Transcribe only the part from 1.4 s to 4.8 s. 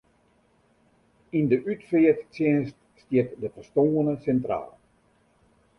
de útfearttsjinst stiet de ferstoarne sintraal.